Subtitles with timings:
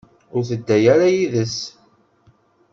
[0.35, 1.57] Ur tedda ara yid-s.